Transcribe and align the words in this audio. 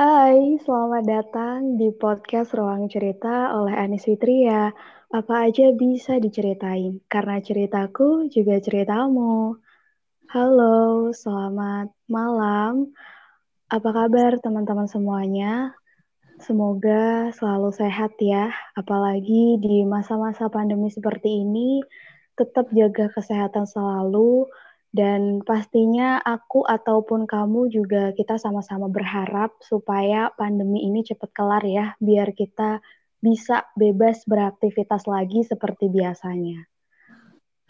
Hai, 0.00 0.56
selamat 0.64 1.04
datang 1.04 1.76
di 1.76 1.92
podcast 1.92 2.56
Ruang 2.56 2.88
Cerita 2.88 3.52
oleh 3.52 3.76
Anis 3.76 4.08
Fitria. 4.08 4.72
Apa 5.12 5.44
aja 5.44 5.76
bisa 5.76 6.16
diceritain, 6.16 7.04
karena 7.04 7.36
ceritaku 7.44 8.24
juga 8.32 8.56
ceritamu. 8.64 9.60
Halo, 10.32 11.12
selamat 11.12 11.92
malam. 12.08 12.96
Apa 13.68 13.92
kabar 13.92 14.40
teman-teman 14.40 14.88
semuanya? 14.88 15.76
Semoga 16.40 17.28
selalu 17.36 17.68
sehat 17.68 18.16
ya, 18.24 18.56
apalagi 18.72 19.60
di 19.60 19.84
masa-masa 19.84 20.48
pandemi 20.48 20.88
seperti 20.88 21.44
ini, 21.44 21.84
tetap 22.40 22.72
jaga 22.72 23.12
kesehatan 23.12 23.68
selalu, 23.68 24.48
dan 24.90 25.46
pastinya 25.46 26.18
aku 26.18 26.66
ataupun 26.66 27.22
kamu 27.30 27.70
juga 27.70 28.10
kita 28.10 28.42
sama-sama 28.42 28.90
berharap 28.90 29.54
supaya 29.62 30.34
pandemi 30.34 30.82
ini 30.82 31.06
cepat 31.06 31.30
kelar 31.30 31.62
ya, 31.62 31.94
biar 32.02 32.34
kita 32.34 32.82
bisa 33.22 33.70
bebas 33.78 34.26
beraktivitas 34.26 35.06
lagi 35.06 35.46
seperti 35.46 35.86
biasanya. 35.86 36.66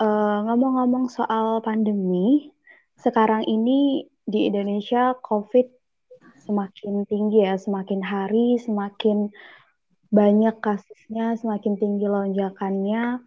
Uh, 0.01 0.49
ngomong-ngomong 0.49 1.13
soal 1.13 1.61
pandemi, 1.61 2.49
sekarang 2.97 3.45
ini 3.45 4.09
di 4.25 4.49
Indonesia 4.49 5.13
COVID 5.21 5.69
semakin 6.49 7.05
tinggi 7.05 7.45
ya, 7.45 7.61
semakin 7.61 8.01
hari 8.01 8.57
semakin 8.57 9.29
banyak 10.09 10.57
kasusnya, 10.65 11.37
semakin 11.37 11.77
tinggi 11.77 12.09
lonjakannya 12.09 13.21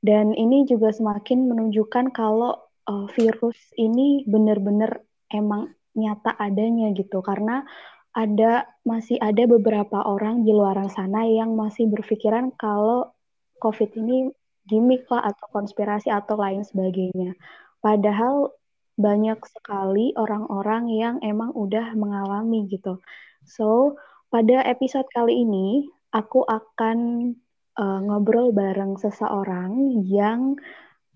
dan 0.00 0.32
ini 0.32 0.64
juga 0.64 0.92
semakin 0.92 1.48
menunjukkan 1.48 2.12
kalau 2.16 2.56
uh, 2.88 3.06
virus 3.12 3.56
ini 3.76 4.24
benar-benar 4.24 5.04
emang 5.32 5.72
nyata 5.92 6.34
adanya 6.38 6.94
gitu 6.96 7.20
karena 7.20 7.66
ada 8.10 8.66
masih 8.82 9.22
ada 9.22 9.46
beberapa 9.46 10.02
orang 10.02 10.42
di 10.42 10.50
luar 10.50 10.82
sana 10.90 11.22
yang 11.26 11.54
masih 11.54 11.86
berpikiran 11.86 12.50
kalau 12.58 13.14
COVID 13.62 13.94
ini 14.00 14.32
gimmick 14.66 15.06
lah 15.12 15.30
atau 15.30 15.46
konspirasi 15.54 16.10
atau 16.10 16.34
lain 16.34 16.66
sebagainya. 16.66 17.38
Padahal 17.78 18.50
banyak 18.98 19.38
sekali 19.46 20.12
orang-orang 20.18 20.90
yang 20.90 21.16
emang 21.22 21.54
udah 21.54 21.94
mengalami 21.96 22.66
gitu. 22.68 22.98
So, 23.46 23.96
pada 24.28 24.62
episode 24.66 25.08
kali 25.14 25.46
ini 25.46 25.88
aku 26.12 26.44
akan 26.44 27.32
uh, 27.80 27.98
ngobrol 28.04 28.52
bareng 28.52 29.00
seseorang 29.00 30.04
yang 30.04 30.60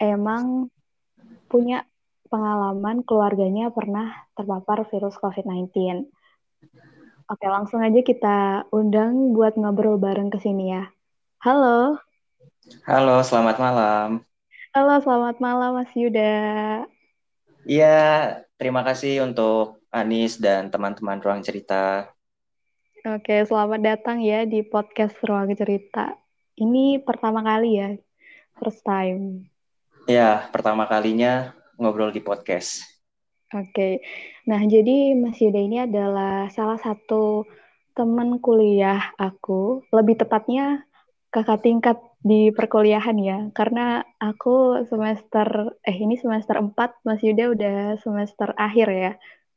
emang 0.01 0.73
punya 1.53 1.85
pengalaman 2.33 3.05
keluarganya 3.05 3.69
pernah 3.69 4.11
terpapar 4.33 4.89
virus 4.89 5.21
COVID-19. 5.21 6.09
Oke, 7.25 7.47
langsung 7.47 7.85
aja 7.85 8.01
kita 8.01 8.39
undang 8.73 9.37
buat 9.37 9.55
ngobrol 9.61 10.01
bareng 10.01 10.33
ke 10.33 10.41
sini 10.41 10.73
ya. 10.73 10.89
Halo. 11.45 12.01
Halo, 12.89 13.21
selamat 13.21 13.57
malam. 13.61 14.09
Halo, 14.75 14.99
selamat 14.99 15.37
malam 15.39 15.79
Mas 15.79 15.93
Yuda. 15.95 16.35
Iya, 17.65 18.01
terima 18.59 18.83
kasih 18.83 19.25
untuk 19.25 19.85
Anis 19.95 20.37
dan 20.43 20.69
teman-teman 20.69 21.23
Ruang 21.23 21.41
Cerita. 21.45 22.11
Oke, 23.05 23.45
selamat 23.45 23.81
datang 23.85 24.25
ya 24.25 24.49
di 24.49 24.65
podcast 24.65 25.15
Ruang 25.23 25.53
Cerita. 25.55 26.24
Ini 26.55 27.03
pertama 27.03 27.43
kali 27.43 27.83
ya, 27.83 27.91
first 28.59 28.87
time. 28.87 29.51
Ya, 30.07 30.47
pertama 30.55 30.87
kalinya 30.87 31.51
ngobrol 31.75 32.15
di 32.15 32.23
podcast. 32.23 32.87
Oke, 33.55 34.03
nah 34.47 34.63
jadi 34.67 35.15
Mas 35.15 35.39
Yuda 35.39 35.61
ini 35.63 35.79
adalah 35.87 36.51
salah 36.51 36.79
satu 36.79 37.47
teman 37.95 38.43
kuliah 38.43 39.15
aku, 39.15 39.87
lebih 39.95 40.19
tepatnya 40.19 40.83
kakak 41.31 41.63
tingkat 41.63 41.99
di 42.23 42.51
perkuliahan 42.51 43.19
ya, 43.19 43.39
karena 43.55 44.03
aku 44.19 44.83
semester, 44.87 45.75
eh 45.87 45.95
ini 45.95 46.19
semester 46.19 46.59
4, 46.59 47.03
Mas 47.07 47.23
Yuda 47.23 47.55
udah 47.55 47.77
semester 48.03 48.55
akhir 48.59 48.89
ya, 48.91 49.13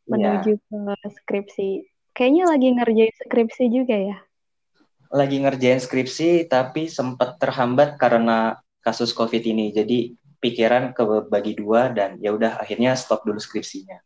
menuju 0.10 0.58
ya. 0.58 0.62
ke 0.62 1.10
skripsi. 1.22 1.70
Kayaknya 2.14 2.44
lagi 2.50 2.68
ngerjain 2.74 3.16
skripsi 3.22 3.64
juga 3.70 3.98
ya? 3.98 4.18
Lagi 5.12 5.38
ngerjain 5.42 5.80
skripsi 5.80 6.50
tapi 6.52 6.92
sempat 6.92 7.40
terhambat 7.40 7.96
karena 7.96 8.60
kasus 8.82 9.12
COVID 9.12 9.44
ini. 9.44 9.72
Jadi 9.76 10.16
pikiran 10.38 10.94
ke 10.94 11.04
bagi 11.28 11.58
dua 11.58 11.90
dan 11.92 12.22
ya 12.22 12.32
udah 12.32 12.62
akhirnya 12.62 12.94
stop 12.94 13.26
dulu 13.26 13.42
skripsinya. 13.42 14.00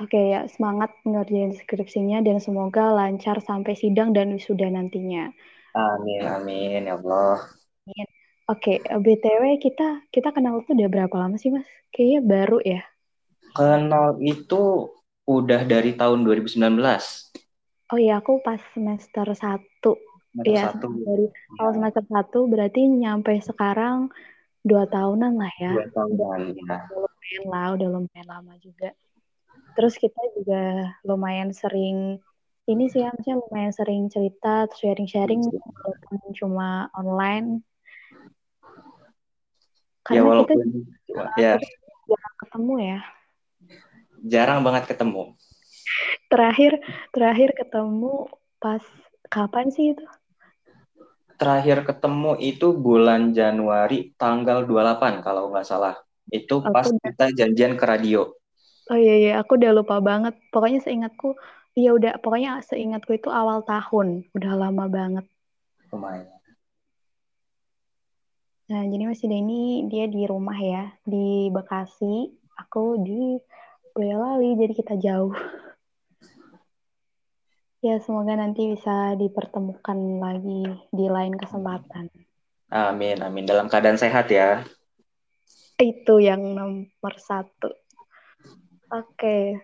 Oke 0.00 0.32
ya, 0.32 0.48
semangat 0.48 0.96
ngerjain 1.04 1.52
skripsinya 1.52 2.24
dan 2.24 2.40
semoga 2.40 2.96
lancar 2.96 3.44
sampai 3.44 3.76
sidang 3.76 4.16
dan 4.16 4.32
wisuda 4.32 4.72
nantinya. 4.72 5.28
Amin, 5.76 6.24
amin 6.24 6.88
ya 6.88 6.96
Allah. 6.96 7.44
Amin. 7.84 8.08
Oke, 8.48 8.80
BTW 8.82 9.60
kita 9.60 10.02
kita 10.10 10.34
kenal 10.34 10.64
tuh 10.66 10.74
udah 10.74 10.88
berapa 10.88 11.14
lama 11.14 11.36
sih, 11.38 11.52
Mas? 11.52 11.68
Kayaknya 11.94 12.20
baru 12.24 12.58
ya. 12.64 12.80
Kenal 13.52 14.16
itu 14.24 14.90
udah 15.28 15.62
dari 15.68 15.92
tahun 15.94 16.24
2019. 16.24 16.58
Oh 17.92 18.00
iya, 18.00 18.24
aku 18.24 18.40
pas 18.40 18.56
semester 18.72 19.28
satu. 19.36 20.00
Iya, 20.40 20.72
dari 20.80 21.28
awal 21.60 21.76
semester 21.76 22.00
satu 22.08 22.48
berarti 22.48 22.88
nyampe 22.88 23.36
sekarang 23.44 24.08
dua 24.64 24.88
tahunan 24.88 25.36
lah 25.36 25.52
ya. 25.60 25.76
Dua 25.76 25.88
tahunan, 25.92 26.56
ya. 26.56 26.88
Udah 26.88 27.04
lumayan 27.04 27.44
lah, 27.52 27.66
udah 27.76 27.88
lumayan 27.92 28.26
lama 28.32 28.56
juga. 28.64 28.96
Terus 29.76 30.00
kita 30.00 30.16
juga 30.32 30.88
lumayan 31.04 31.52
sering 31.52 32.16
ini 32.64 32.88
sih 32.88 33.04
maksudnya 33.04 33.44
lumayan 33.44 33.76
sering 33.76 34.08
cerita, 34.08 34.64
sharing-sharing 34.72 35.44
iya. 35.44 35.60
walaupun 35.60 36.16
cuma 36.32 36.88
online. 36.96 37.60
Ya, 40.08 40.16
Karena 40.16 40.16
ya, 40.16 40.22
walaupun, 40.24 40.58
kita 41.04 41.22
ya. 41.36 41.54
jarang 42.08 42.34
ketemu 42.40 42.74
ya. 42.80 42.98
Jarang 44.24 44.60
banget 44.64 44.88
ketemu 44.88 45.36
terakhir 46.32 46.80
terakhir 47.12 47.52
ketemu 47.52 48.32
pas 48.56 48.80
kapan 49.28 49.68
sih 49.68 49.92
itu? 49.92 50.04
Terakhir 51.36 51.84
ketemu 51.84 52.40
itu 52.40 52.72
bulan 52.72 53.36
Januari 53.36 54.16
tanggal 54.16 54.64
28 54.64 55.20
kalau 55.20 55.52
nggak 55.52 55.68
salah. 55.68 56.00
Itu 56.32 56.64
pas 56.64 56.88
udah... 56.88 57.02
kita 57.04 57.26
janjian 57.36 57.76
ke 57.76 57.84
radio. 57.84 58.32
Oh 58.88 58.98
iya 58.98 59.14
iya, 59.20 59.32
aku 59.42 59.60
udah 59.60 59.72
lupa 59.76 60.00
banget. 60.00 60.38
Pokoknya 60.48 60.80
seingatku, 60.80 61.36
iya 61.76 61.92
udah 61.92 62.18
pokoknya 62.22 62.64
seingatku 62.64 63.12
itu 63.12 63.28
awal 63.28 63.60
tahun, 63.66 64.26
udah 64.32 64.52
lama 64.56 64.84
banget. 64.88 65.26
Lumayan. 65.92 66.30
Nah, 68.72 68.88
jadi 68.88 69.04
Mas 69.04 69.20
Denny 69.20 69.84
dia 69.92 70.08
di 70.08 70.24
rumah 70.24 70.56
ya, 70.56 70.96
di 71.04 71.52
Bekasi. 71.52 72.32
Aku 72.56 72.96
di 73.04 73.36
Boyolali, 73.92 74.56
jadi 74.56 74.72
kita 74.72 74.94
jauh. 74.96 75.34
Ya, 77.82 77.98
semoga 77.98 78.38
nanti 78.38 78.70
bisa 78.70 79.18
dipertemukan 79.18 80.22
lagi 80.22 80.70
di 80.94 81.06
lain 81.10 81.34
kesempatan. 81.34 82.14
Amin, 82.70 83.18
amin. 83.18 83.42
Dalam 83.42 83.66
keadaan 83.66 83.98
sehat 83.98 84.30
ya. 84.30 84.62
Itu 85.82 86.22
yang 86.22 86.54
nomor 86.54 87.14
satu. 87.18 87.74
Oke, 88.86 89.58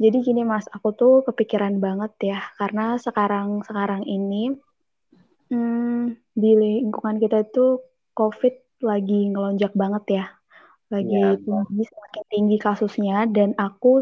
jadi 0.00 0.16
gini 0.24 0.42
Mas, 0.42 0.64
aku 0.72 0.96
tuh 0.96 1.14
kepikiran 1.28 1.76
banget 1.78 2.34
ya, 2.34 2.40
karena 2.56 2.96
sekarang-sekarang 2.96 4.08
ini 4.08 4.56
hmm, 5.52 6.16
di 6.32 6.50
lingkungan 6.56 7.20
kita 7.20 7.44
itu 7.44 7.84
COVID 8.16 8.80
lagi 8.80 9.28
ngelonjak 9.28 9.76
banget 9.76 10.04
ya, 10.08 10.24
lagi 10.88 11.12
ya. 11.12 11.36
tinggi 11.36 11.84
semakin 11.84 12.24
tinggi 12.32 12.56
kasusnya, 12.56 13.28
dan 13.28 13.52
aku 13.60 14.00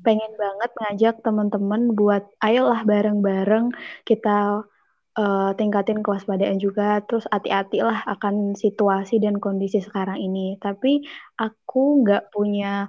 pengen 0.00 0.32
banget 0.36 0.70
ngajak 0.80 1.14
teman-teman 1.24 1.92
buat 1.92 2.24
ayolah 2.40 2.82
bareng-bareng 2.88 3.72
kita 4.08 4.64
uh, 5.16 5.50
tingkatin 5.56 6.00
kewaspadaan 6.00 6.56
juga 6.60 7.02
terus 7.04 7.28
hati-hati 7.28 7.84
lah 7.84 8.04
akan 8.06 8.56
situasi 8.56 9.20
dan 9.20 9.38
kondisi 9.42 9.82
sekarang 9.82 10.20
ini. 10.20 10.56
Tapi 10.60 11.04
aku 11.36 12.04
nggak 12.04 12.32
punya 12.32 12.88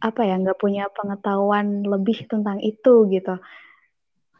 apa 0.00 0.20
ya 0.24 0.40
nggak 0.40 0.58
punya 0.60 0.88
pengetahuan 0.90 1.84
lebih 1.84 2.24
tentang 2.26 2.58
itu 2.64 3.06
gitu. 3.12 3.36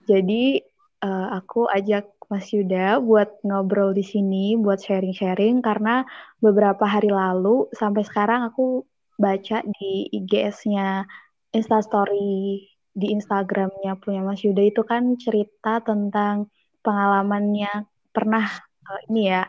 Jadi 0.09 0.65
uh, 1.05 1.29
aku 1.39 1.69
ajak 1.69 2.09
Mas 2.31 2.47
Yuda 2.55 3.03
buat 3.03 3.43
ngobrol 3.43 3.91
di 3.91 4.07
sini 4.07 4.55
buat 4.55 4.79
sharing-sharing 4.79 5.61
karena 5.67 6.07
beberapa 6.39 6.87
hari 6.87 7.11
lalu 7.11 7.67
sampai 7.75 8.07
sekarang 8.07 8.47
aku 8.47 8.87
baca 9.19 9.61
di 9.67 10.09
IGS-nya 10.15 11.05
instastory 11.51 12.67
di 12.91 13.07
Instagramnya 13.15 13.99
punya 14.03 14.21
Mas 14.27 14.43
Yuda 14.43 14.63
itu 14.67 14.83
kan 14.83 15.15
cerita 15.15 15.79
tentang 15.83 16.51
pengalamannya 16.83 17.87
pernah 18.11 18.45
uh, 18.87 19.01
ini 19.11 19.31
ya 19.31 19.47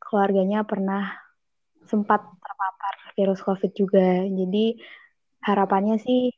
keluarganya 0.00 0.66
pernah 0.68 1.16
sempat 1.88 2.20
terpapar 2.20 2.94
virus 3.16 3.40
COVID 3.44 3.72
juga. 3.72 4.24
Jadi 4.28 4.76
harapannya 5.44 5.96
sih 6.00 6.32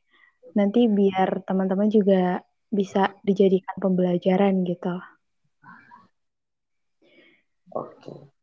nanti 0.55 0.87
biar 0.87 1.43
teman-teman 1.47 1.91
juga 1.91 2.41
bisa 2.67 3.15
dijadikan 3.23 3.75
pembelajaran 3.79 4.63
gitu. 4.67 4.95
Oke. 7.71 8.36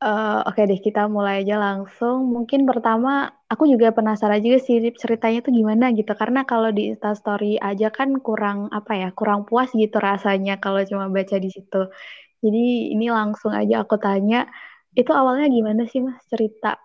Uh, 0.00 0.40
Oke 0.48 0.64
okay 0.64 0.64
deh, 0.64 0.80
kita 0.80 1.12
mulai 1.12 1.44
aja 1.44 1.60
langsung. 1.60 2.24
Mungkin 2.32 2.64
pertama, 2.64 3.36
aku 3.52 3.68
juga 3.68 3.92
penasaran 3.92 4.40
juga 4.40 4.56
sih 4.56 4.80
ceritanya 4.96 5.44
tuh 5.44 5.52
gimana 5.52 5.92
gitu. 5.92 6.08
Karena 6.16 6.48
kalau 6.48 6.72
di 6.72 6.88
Instastory 6.88 7.60
aja 7.60 7.92
kan 7.92 8.16
kurang 8.24 8.72
apa 8.72 8.96
ya, 8.96 9.08
kurang 9.12 9.44
puas 9.44 9.68
gitu 9.76 10.00
rasanya 10.00 10.56
kalau 10.56 10.80
cuma 10.88 11.12
baca 11.12 11.36
di 11.36 11.52
situ. 11.52 11.92
Jadi 12.40 12.96
ini 12.96 13.12
langsung 13.12 13.52
aja 13.52 13.84
aku 13.84 14.00
tanya, 14.00 14.48
itu 14.96 15.12
awalnya 15.12 15.52
gimana 15.52 15.84
sih 15.84 16.00
mas 16.00 16.16
cerita? 16.32 16.80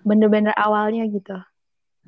Bener-bener 0.00 0.56
awalnya 0.56 1.04
gitu. 1.04 1.36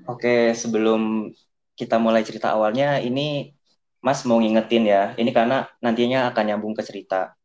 Oke, 0.08 0.56
sebelum 0.56 1.28
kita 1.76 2.00
mulai 2.00 2.24
cerita 2.24 2.56
awalnya, 2.56 2.96
ini 3.04 3.52
Mas 4.00 4.24
mau 4.24 4.40
ngingetin 4.40 4.88
ya, 4.88 5.12
ini 5.20 5.28
karena 5.28 5.68
nantinya 5.84 6.32
akan 6.32 6.44
nyambung 6.48 6.72
ke 6.72 6.80
cerita. 6.80 7.36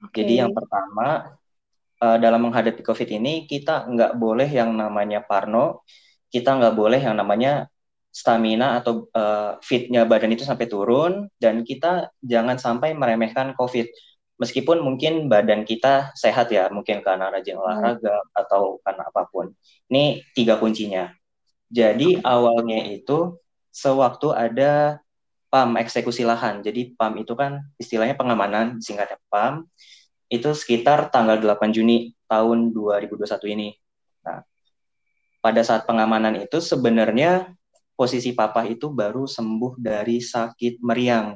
Okay. 0.00 0.24
Jadi 0.24 0.40
yang 0.40 0.52
pertama, 0.56 1.36
uh, 2.02 2.18
dalam 2.18 2.48
menghadapi 2.48 2.80
COVID 2.82 3.08
ini 3.10 3.44
kita 3.50 3.86
nggak 3.90 4.16
boleh 4.16 4.48
yang 4.48 4.74
namanya 4.74 5.22
parno, 5.22 5.82
kita 6.30 6.56
nggak 6.58 6.74
boleh 6.74 7.00
yang 7.02 7.18
namanya 7.18 7.66
stamina 8.08 8.80
atau 8.80 9.06
uh, 9.12 9.60
fitnya 9.62 10.02
badan 10.08 10.32
itu 10.34 10.42
sampai 10.42 10.66
turun 10.66 11.28
dan 11.38 11.62
kita 11.62 12.10
jangan 12.24 12.56
sampai 12.56 12.96
meremehkan 12.96 13.54
COVID. 13.54 13.86
Meskipun 14.38 14.78
mungkin 14.86 15.26
badan 15.26 15.66
kita 15.66 16.14
sehat 16.14 16.54
ya, 16.54 16.70
mungkin 16.70 17.02
karena 17.02 17.26
rajin 17.26 17.58
hmm. 17.58 17.62
olahraga 17.62 18.16
hmm. 18.22 18.38
atau 18.38 18.78
karena 18.86 19.02
apa 19.10 19.22
pun. 19.26 19.50
Ini 19.90 20.22
tiga 20.34 20.58
kuncinya. 20.62 21.10
Jadi 21.68 22.22
awalnya 22.22 22.86
itu 22.86 23.36
sewaktu 23.74 24.32
ada 24.32 25.02
PAM 25.52 25.76
eksekusi 25.80 26.22
lahan. 26.24 26.62
Jadi 26.64 26.94
PAM 26.96 27.18
itu 27.20 27.34
kan 27.34 27.60
istilahnya 27.76 28.14
pengamanan, 28.14 28.78
singkatnya 28.78 29.20
PAM 29.28 29.66
itu 30.28 30.52
sekitar 30.52 31.08
tanggal 31.08 31.40
8 31.40 31.72
Juni 31.72 32.12
tahun 32.28 32.72
2021 32.76 33.54
ini. 33.56 33.68
Nah, 34.24 34.44
pada 35.40 35.64
saat 35.64 35.88
pengamanan 35.88 36.36
itu 36.44 36.60
sebenarnya 36.60 37.52
posisi 37.96 38.36
papa 38.36 38.68
itu 38.68 38.92
baru 38.92 39.24
sembuh 39.24 39.80
dari 39.80 40.20
sakit 40.20 40.84
meriang. 40.84 41.34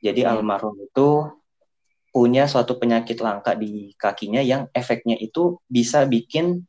Jadi 0.00 0.22
hmm. 0.22 0.30
almarhum 0.30 0.78
itu 0.80 1.28
punya 2.14 2.46
suatu 2.46 2.78
penyakit 2.78 3.18
langka 3.18 3.58
di 3.58 3.90
kakinya 3.98 4.38
yang 4.38 4.70
efeknya 4.70 5.18
itu 5.18 5.58
bisa 5.66 6.06
bikin 6.06 6.62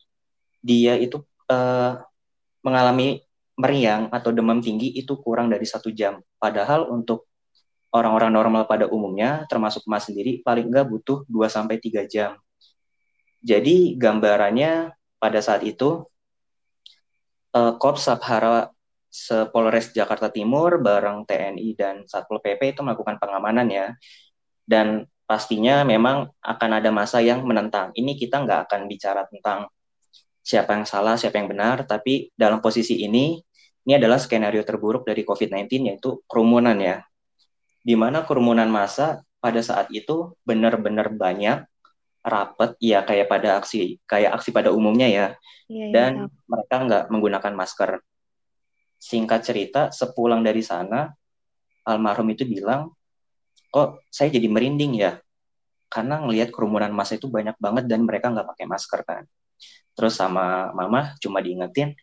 dia 0.65 0.97
itu 0.97 1.21
uh, 1.53 2.01
mengalami 2.65 3.21
meriang 3.55 4.09
atau 4.09 4.33
demam 4.33 4.57
tinggi 4.59 4.89
itu 4.97 5.21
kurang 5.21 5.53
dari 5.53 5.63
satu 5.63 5.93
jam. 5.93 6.17
Padahal 6.41 6.89
untuk 6.89 7.29
orang-orang 7.95 8.31
normal 8.35 8.67
pada 8.67 8.91
umumnya, 8.91 9.47
termasuk 9.47 9.87
Mas 9.87 10.03
sendiri, 10.11 10.43
paling 10.43 10.67
enggak 10.67 10.91
butuh 10.91 11.23
2-3 11.31 12.03
jam. 12.03 12.35
Jadi 13.39 13.95
gambarannya 13.95 14.91
pada 15.15 15.39
saat 15.39 15.63
itu, 15.63 16.03
uh, 17.55 17.73
Korps 17.79 18.11
Sabhara 18.11 18.67
Sepolres 19.07 19.95
Jakarta 19.95 20.27
Timur 20.27 20.75
bareng 20.83 21.23
TNI 21.23 21.67
dan 21.79 22.03
Satpol 22.03 22.43
PP 22.43 22.75
itu 22.75 22.83
melakukan 22.83 23.15
pengamanan 23.15 23.71
ya. 23.71 23.95
Dan 24.67 25.07
pastinya 25.23 25.87
memang 25.87 26.27
akan 26.43 26.71
ada 26.83 26.91
masa 26.91 27.23
yang 27.23 27.47
menentang. 27.47 27.95
Ini 27.95 28.19
kita 28.19 28.43
nggak 28.43 28.67
akan 28.67 28.91
bicara 28.91 29.23
tentang 29.31 29.71
siapa 30.43 30.75
yang 30.75 30.83
salah, 30.83 31.15
siapa 31.15 31.39
yang 31.39 31.47
benar, 31.47 31.87
tapi 31.87 32.29
dalam 32.35 32.59
posisi 32.59 33.07
ini, 33.07 33.39
ini 33.87 33.93
adalah 33.95 34.19
skenario 34.19 34.61
terburuk 34.67 35.07
dari 35.07 35.23
COVID-19 35.23 35.95
yaitu 35.95 36.21
kerumunan 36.27 36.75
ya 36.75 36.99
di 37.85 37.93
mana 37.93 38.25
kerumunan 38.25 38.65
massa 38.65 39.21
pada 39.37 39.61
saat 39.61 39.93
itu 39.93 40.33
benar-benar 40.41 41.13
banyak 41.13 41.61
rapat 42.25 42.73
ya 42.81 43.05
kayak 43.05 43.29
pada 43.29 43.61
aksi 43.61 44.01
kayak 44.09 44.33
aksi 44.41 44.49
pada 44.49 44.73
umumnya 44.73 45.05
ya, 45.05 45.27
ya 45.69 45.93
dan 45.93 46.25
ya. 46.25 46.33
mereka 46.49 46.75
nggak 46.81 47.03
menggunakan 47.13 47.53
masker. 47.53 48.01
Singkat 48.97 49.41
cerita 49.45 49.81
sepulang 49.93 50.41
dari 50.41 50.65
sana 50.65 51.13
almarhum 51.85 52.25
itu 52.33 52.41
bilang 52.49 52.89
kok 53.69 54.01
saya 54.09 54.33
jadi 54.33 54.49
merinding 54.49 54.97
ya 54.97 55.21
karena 55.93 56.25
ngelihat 56.25 56.49
kerumunan 56.49 56.89
massa 56.89 57.21
itu 57.21 57.29
banyak 57.29 57.53
banget 57.61 57.85
dan 57.85 58.01
mereka 58.01 58.33
nggak 58.33 58.49
pakai 58.49 58.65
masker 58.65 59.05
kan. 59.05 59.23
Terus 59.93 60.17
sama 60.17 60.73
mama 60.73 61.13
cuma 61.21 61.37
diingetin 61.37 61.93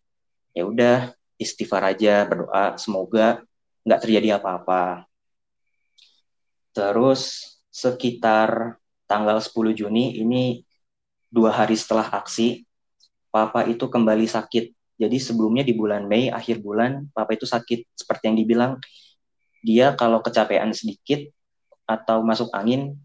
ya 0.55 0.63
udah 0.63 1.11
istighfar 1.43 1.91
aja 1.91 2.23
berdoa 2.23 2.79
semoga 2.79 3.43
nggak 3.83 4.01
terjadi 4.07 4.39
apa-apa 4.39 5.11
Terus 6.73 7.53
sekitar 7.73 8.81
tanggal 9.09 9.41
10 9.41 9.77
Juni 9.77 10.17
ini 10.21 10.65
dua 11.33 11.53
hari 11.53 11.77
setelah 11.77 12.09
aksi, 12.13 12.69
Papa 13.33 13.65
itu 13.65 13.89
kembali 13.89 14.29
sakit. 14.29 14.77
Jadi 15.01 15.17
sebelumnya 15.17 15.65
di 15.65 15.73
bulan 15.73 16.05
Mei, 16.05 16.29
akhir 16.29 16.61
bulan, 16.61 17.09
Papa 17.17 17.33
itu 17.33 17.49
sakit. 17.49 17.89
Seperti 17.97 18.29
yang 18.29 18.37
dibilang, 18.37 18.73
dia 19.65 19.97
kalau 19.97 20.21
kecapean 20.21 20.77
sedikit 20.77 21.25
atau 21.89 22.21
masuk 22.21 22.53
angin, 22.53 22.97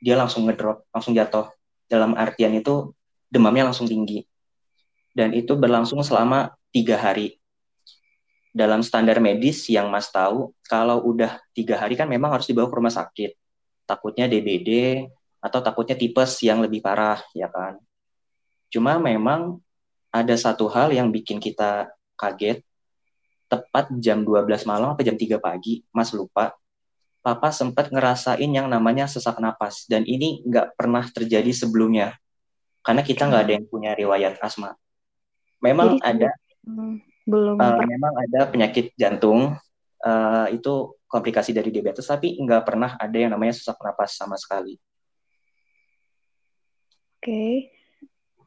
dia 0.00 0.16
langsung 0.16 0.48
ngedrop, 0.48 0.88
langsung 0.88 1.12
jatuh. 1.12 1.52
Dalam 1.84 2.16
artian 2.16 2.56
itu 2.56 2.96
demamnya 3.28 3.68
langsung 3.68 3.84
tinggi. 3.84 4.24
Dan 5.12 5.36
itu 5.36 5.52
berlangsung 5.52 6.00
selama 6.00 6.56
tiga 6.72 6.96
hari 6.96 7.41
dalam 8.52 8.84
standar 8.84 9.16
medis 9.16 9.64
yang 9.72 9.88
Mas 9.88 10.12
tahu, 10.12 10.52
kalau 10.68 11.00
udah 11.08 11.40
tiga 11.56 11.80
hari 11.80 11.96
kan 11.96 12.04
memang 12.04 12.36
harus 12.36 12.44
dibawa 12.44 12.68
ke 12.68 12.76
rumah 12.76 12.92
sakit. 12.92 13.32
Takutnya 13.88 14.28
DBD 14.28 15.02
atau 15.40 15.64
takutnya 15.64 15.96
tipes 15.96 16.38
yang 16.44 16.60
lebih 16.60 16.84
parah, 16.84 17.18
ya 17.32 17.48
kan? 17.48 17.80
Cuma 18.68 19.00
memang 19.00 19.58
ada 20.12 20.36
satu 20.36 20.68
hal 20.68 20.92
yang 20.92 21.08
bikin 21.08 21.40
kita 21.40 21.88
kaget. 22.14 22.60
Tepat 23.48 23.92
jam 24.00 24.24
12 24.24 24.68
malam 24.68 24.92
atau 24.92 25.04
jam 25.04 25.16
3 25.16 25.36
pagi, 25.40 25.84
Mas 25.92 26.12
lupa, 26.12 26.56
Papa 27.20 27.54
sempat 27.54 27.88
ngerasain 27.92 28.48
yang 28.48 28.66
namanya 28.68 29.06
sesak 29.08 29.40
napas. 29.40 29.88
Dan 29.88 30.04
ini 30.08 30.44
nggak 30.44 30.76
pernah 30.76 31.04
terjadi 31.08 31.52
sebelumnya. 31.52 32.16
Karena 32.82 33.04
kita 33.04 33.28
nggak 33.28 33.42
ada 33.46 33.52
yang 33.60 33.66
punya 33.68 33.92
riwayat 33.94 34.40
asma. 34.42 34.74
Memang 35.62 36.00
Jadi, 36.00 36.04
ada 36.04 36.28
hmm 36.66 37.11
belum. 37.26 37.56
Uh, 37.58 37.84
memang 37.86 38.12
ada 38.18 38.50
penyakit 38.50 38.94
jantung 38.98 39.54
uh, 40.02 40.46
itu 40.50 40.96
komplikasi 41.06 41.52
dari 41.52 41.68
diabetes, 41.68 42.08
tapi 42.08 42.36
nggak 42.40 42.62
pernah 42.64 42.96
ada 42.96 43.16
yang 43.16 43.30
namanya 43.32 43.54
sesak 43.54 43.78
napas 43.84 44.16
sama 44.16 44.34
sekali. 44.40 44.80
Oke. 47.18 47.28
Okay. 47.28 47.54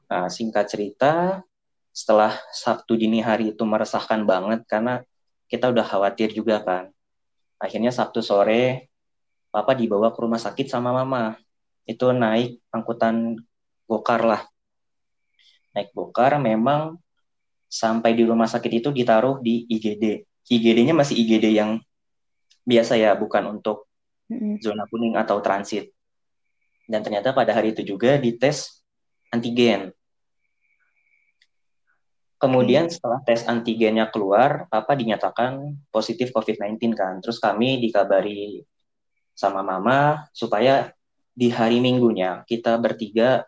Nah, 0.05 0.29
singkat 0.29 0.69
cerita, 0.69 1.41
setelah 1.95 2.35
Sabtu 2.51 2.99
dini 2.99 3.23
hari 3.23 3.55
itu 3.55 3.63
meresahkan 3.63 4.21
banget 4.27 4.67
karena 4.67 5.01
kita 5.47 5.71
udah 5.71 5.85
khawatir 5.85 6.35
juga 6.35 6.61
kan. 6.61 6.91
Akhirnya 7.55 7.89
Sabtu 7.89 8.19
sore, 8.19 8.91
Papa 9.47 9.71
dibawa 9.71 10.11
ke 10.11 10.19
rumah 10.19 10.41
sakit 10.41 10.67
sama 10.67 10.91
Mama. 10.91 11.39
Itu 11.87 12.11
naik 12.11 12.59
angkutan 12.75 13.39
bokar 13.87 14.27
lah. 14.27 14.41
Naik 15.71 15.95
bokar 15.95 16.35
memang 16.41 16.99
sampai 17.75 18.15
di 18.15 18.23
rumah 18.23 18.47
sakit 18.47 18.71
itu 18.79 18.89
ditaruh 18.95 19.43
di 19.43 19.67
IGD. 19.67 20.23
IGD-nya 20.47 20.95
masih 20.95 21.19
IGD 21.19 21.51
yang 21.51 21.75
biasa 22.63 22.95
ya, 22.95 23.11
bukan 23.19 23.59
untuk 23.59 23.91
zona 24.63 24.87
kuning 24.87 25.19
atau 25.19 25.43
transit. 25.43 25.91
Dan 26.87 27.03
ternyata 27.03 27.35
pada 27.35 27.51
hari 27.51 27.75
itu 27.75 27.83
juga 27.83 28.15
dites 28.15 28.79
antigen. 29.33 29.91
Kemudian 32.39 32.87
setelah 32.87 33.19
tes 33.25 33.43
antigennya 33.47 34.07
keluar, 34.11 34.69
Papa 34.69 34.93
dinyatakan 34.93 35.81
positif 35.89 36.29
COVID-19 36.29 36.93
kan. 36.93 37.17
Terus 37.19 37.41
kami 37.41 37.81
dikabari 37.81 38.61
sama 39.35 39.65
Mama 39.65 40.29
supaya 40.31 40.93
di 41.35 41.51
hari 41.51 41.83
Minggunya 41.83 42.47
kita 42.47 42.79
bertiga 42.79 43.43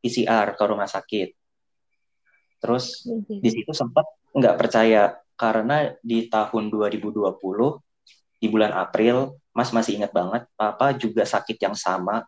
PCR 0.00 0.56
ke 0.56 0.64
rumah 0.64 0.88
sakit. 0.88 1.35
Terus 2.60 3.04
mm-hmm. 3.04 3.40
di 3.42 3.50
situ 3.52 3.72
sempat 3.76 4.06
nggak 4.32 4.56
percaya 4.56 5.16
karena 5.36 5.92
di 6.00 6.26
tahun 6.32 6.72
2020 6.72 7.12
di 8.36 8.46
bulan 8.48 8.72
April, 8.72 9.36
Mas 9.56 9.72
masih 9.72 10.00
ingat 10.00 10.12
banget, 10.12 10.44
Papa 10.56 10.92
juga 10.96 11.24
sakit 11.24 11.56
yang 11.56 11.76
sama, 11.76 12.24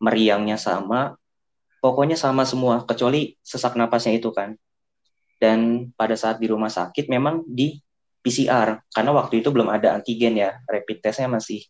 meriangnya 0.00 0.60
sama, 0.60 1.16
pokoknya 1.80 2.16
sama 2.16 2.44
semua 2.44 2.84
kecuali 2.84 3.36
sesak 3.40 3.76
napasnya 3.76 4.16
itu 4.16 4.32
kan. 4.32 4.56
Dan 5.40 5.88
pada 5.96 6.12
saat 6.16 6.36
di 6.36 6.48
rumah 6.48 6.68
sakit 6.68 7.08
memang 7.08 7.44
di 7.48 7.80
PCR 8.20 8.76
karena 8.92 9.10
waktu 9.16 9.40
itu 9.40 9.48
belum 9.48 9.72
ada 9.72 9.96
antigen 9.96 10.36
ya, 10.36 10.60
rapid 10.68 11.00
testnya 11.00 11.32
masih 11.32 11.64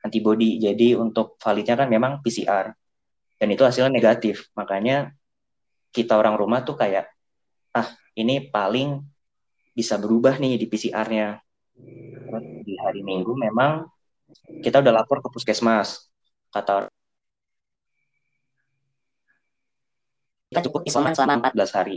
antibody. 0.00 0.56
Jadi 0.56 0.96
untuk 0.96 1.36
validnya 1.36 1.76
kan 1.76 1.88
memang 1.92 2.24
PCR. 2.24 2.72
Dan 3.36 3.48
itu 3.52 3.60
hasilnya 3.60 3.92
negatif. 3.92 4.48
Makanya 4.56 5.12
kita 5.92 6.16
orang 6.16 6.40
rumah 6.40 6.64
tuh 6.64 6.80
kayak 6.80 7.12
ah 7.80 7.88
ini 8.20 8.34
paling 8.54 8.88
bisa 9.76 9.94
berubah 10.02 10.34
nih 10.42 10.60
di 10.60 10.66
PCR-nya. 10.70 11.40
di 12.66 12.74
hari 12.78 13.00
Minggu 13.04 13.32
memang 13.36 13.84
kita 14.64 14.80
udah 14.82 14.92
lapor 15.02 15.18
ke 15.24 15.28
puskesmas 15.34 16.08
kata 16.54 16.86
kita 20.52 20.68
cukup 20.68 20.84
isoman 20.84 21.16
selama 21.16 21.48
14 21.48 21.72
hari. 21.72 21.96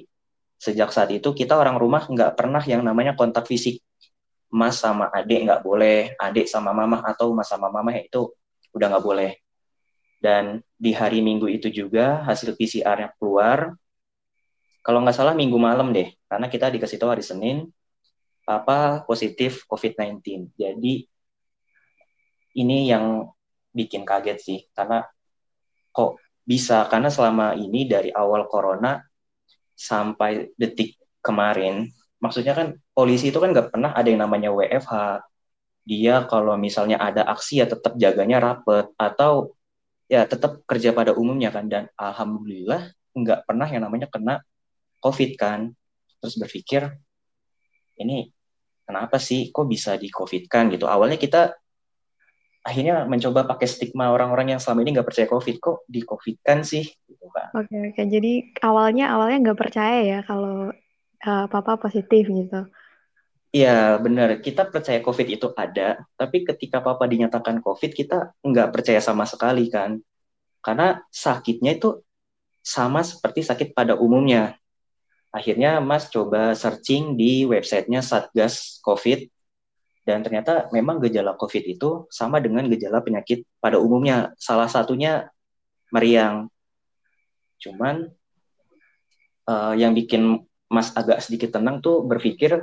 Sejak 0.55 0.89
saat 0.95 1.11
itu 1.11 1.29
kita 1.35 1.59
orang 1.59 1.75
rumah 1.75 2.07
nggak 2.07 2.39
pernah 2.39 2.63
yang 2.63 2.81
namanya 2.87 3.13
kontak 3.19 3.45
fisik. 3.51 3.83
Mas 4.47 4.79
sama 4.79 5.11
adik 5.11 5.43
nggak 5.43 5.61
boleh 5.67 6.15
adik 6.15 6.47
sama 6.47 6.71
mama 6.71 7.03
atau 7.03 7.35
mas 7.35 7.51
sama 7.51 7.67
mama 7.67 7.91
itu 7.99 8.31
udah 8.71 8.87
nggak 8.95 9.05
boleh. 9.05 9.31
Dan 10.23 10.63
di 10.79 10.95
hari 10.95 11.19
minggu 11.19 11.51
itu 11.51 11.67
juga 11.69 12.23
hasil 12.23 12.55
PCR 12.55 12.97
yang 13.07 13.13
keluar 13.19 13.75
kalau 14.85 15.01
nggak 15.01 15.17
salah 15.17 15.33
minggu 15.33 15.57
malam 15.57 15.89
deh 15.89 16.13
karena 16.29 16.45
kita 16.45 16.69
dikasih 16.69 17.01
tahu 17.01 17.09
hari 17.17 17.25
Senin 17.25 17.65
apa 18.45 19.01
positif 19.09 19.65
COVID-19 19.65 20.53
jadi 20.53 20.93
ini 22.55 22.77
yang 22.87 23.25
bikin 23.75 24.07
kaget 24.07 24.37
sih 24.39 24.59
karena 24.71 25.03
kok 25.91 26.21
bisa? 26.45 26.85
Karena 26.87 27.09
selama 27.09 27.57
ini 27.57 27.89
dari 27.89 28.13
awal 28.13 28.45
corona 28.45 29.01
sampai 29.75 30.55
detik 30.55 30.95
kemarin 31.19 31.89
maksudnya 32.21 32.55
kan 32.55 32.67
polisi 32.95 33.33
itu 33.33 33.41
kan 33.43 33.51
nggak 33.51 33.75
pernah 33.75 33.91
ada 33.91 34.07
yang 34.07 34.23
namanya 34.23 34.53
WFH 34.55 35.19
dia 35.85 36.25
kalau 36.25 36.57
misalnya 36.57 36.97
ada 36.97 37.27
aksi 37.29 37.61
ya 37.61 37.69
tetap 37.69 37.93
jaganya 37.99 38.41
rapet 38.41 38.89
atau 38.97 39.53
ya 40.09 40.25
tetap 40.25 40.65
kerja 40.65 40.89
pada 40.97 41.13
umumnya 41.13 41.53
kan. 41.53 41.69
Dan 41.69 41.85
alhamdulillah 41.93 42.89
nggak 43.13 43.39
pernah 43.45 43.67
yang 43.69 43.85
namanya 43.85 44.09
kena 44.09 44.41
covid 45.05 45.37
kan 45.37 45.69
terus 46.17 46.41
berpikir 46.41 46.89
ini 48.01 48.33
kenapa 48.81 49.21
sih 49.21 49.53
kok 49.53 49.69
bisa 49.69 49.93
di 50.01 50.09
covid 50.09 50.49
kan 50.49 50.73
gitu 50.73 50.89
awalnya 50.89 51.21
kita 51.21 51.53
akhirnya 52.65 53.05
mencoba 53.05 53.45
pakai 53.45 53.69
stigma 53.69 54.09
orang-orang 54.09 54.57
yang 54.57 54.59
selama 54.59 54.81
ini 54.81 54.97
nggak 54.97 55.05
percaya 55.05 55.29
COVID 55.29 55.55
kok 55.61 55.77
di 55.85 56.01
COVID 56.01 56.35
kan 56.41 56.65
sih 56.65 56.81
gitu 56.81 57.29
kan. 57.29 57.53
Oke 57.53 57.69
okay, 57.69 57.79
oke 57.93 58.01
okay. 58.01 58.05
jadi 58.09 58.31
awalnya 58.65 59.05
awalnya 59.13 59.37
nggak 59.45 59.59
percaya 59.61 60.01
ya 60.01 60.19
kalau 60.25 60.73
uh, 61.21 61.45
papa 61.45 61.77
positif 61.77 62.25
gitu. 62.25 62.65
Iya 63.53 64.01
benar 64.01 64.41
kita 64.41 64.65
percaya 64.65 64.97
COVID 64.99 65.27
itu 65.29 65.47
ada 65.53 66.01
tapi 66.17 66.41
ketika 66.41 66.81
papa 66.81 67.05
dinyatakan 67.05 67.61
COVID 67.61 67.91
kita 67.93 68.33
nggak 68.41 68.73
percaya 68.73 68.97
sama 68.97 69.29
sekali 69.29 69.69
kan 69.69 70.01
karena 70.65 71.05
sakitnya 71.13 71.77
itu 71.77 72.01
sama 72.65 73.05
seperti 73.05 73.45
sakit 73.45 73.77
pada 73.77 73.93
umumnya. 73.93 74.57
Akhirnya 75.35 75.83
Mas 75.83 76.07
coba 76.07 76.55
searching 76.55 77.19
di 77.19 77.43
websitenya 77.43 77.99
Satgas 77.99 78.79
COVID 78.79 79.27
dan 80.07 80.23
ternyata 80.23 80.71
memang 80.71 81.03
gejala 81.03 81.35
COVID 81.35 81.63
itu 81.65 82.07
sama 82.07 82.39
dengan 82.39 82.63
gejala 82.71 83.03
penyakit 83.03 83.43
pada 83.59 83.75
umumnya. 83.75 84.31
Salah 84.39 84.71
satunya 84.71 85.27
meriang. 85.91 86.47
Cuman 87.59 88.07
uh, 89.49 89.73
yang 89.75 89.91
bikin 89.91 90.45
Mas 90.71 90.95
agak 90.95 91.19
sedikit 91.19 91.57
tenang 91.57 91.83
tuh 91.83 92.07
berpikir 92.07 92.55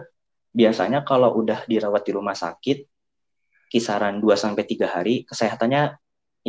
biasanya 0.56 1.04
kalau 1.04 1.34
udah 1.44 1.68
dirawat 1.68 2.08
di 2.08 2.12
rumah 2.16 2.38
sakit 2.38 2.88
kisaran 3.68 4.20
2 4.20 4.32
sampai 4.36 4.64
3 4.68 4.84
hari 4.88 5.14
kesehatannya 5.28 5.82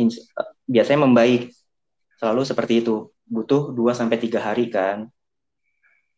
uh, 0.00 0.50
biasanya 0.64 1.04
membaik. 1.04 1.52
Selalu 2.16 2.48
seperti 2.48 2.80
itu. 2.80 3.12
Butuh 3.28 3.76
2 3.76 3.92
sampai 3.92 4.16
3 4.16 4.40
hari 4.40 4.70
kan. 4.70 5.10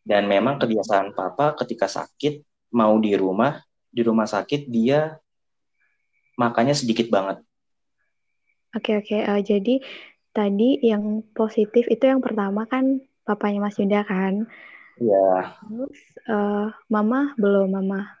Dan 0.07 0.31
memang 0.31 0.55
kebiasaan 0.55 1.11
papa 1.11 1.51
ketika 1.59 1.91
sakit 1.91 2.39
mau 2.71 2.95
di 2.95 3.11
rumah 3.19 3.59
di 3.91 4.01
rumah 4.05 4.29
sakit 4.29 4.71
dia 4.71 5.19
makannya 6.39 6.75
sedikit 6.77 7.11
banget. 7.11 7.43
Oke 8.71 8.99
oke, 8.99 9.17
uh, 9.25 9.41
jadi 9.41 9.81
tadi 10.31 10.77
yang 10.85 11.25
positif 11.33 11.89
itu 11.89 12.05
yang 12.05 12.21
pertama 12.21 12.69
kan 12.69 13.01
papanya 13.25 13.67
Mas 13.67 13.75
Yuda 13.75 14.05
kan? 14.05 14.45
Iya. 15.01 15.57
Terus 15.65 15.99
uh, 16.29 16.69
mama 16.87 17.33
belum 17.41 17.73
mama? 17.73 18.15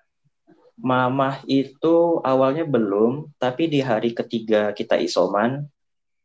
Mama 0.77 1.41
itu 1.49 2.21
awalnya 2.21 2.65
belum, 2.65 3.33
tapi 3.41 3.69
di 3.69 3.81
hari 3.81 4.13
ketiga 4.13 4.73
kita 4.73 4.97
isoman, 4.97 5.65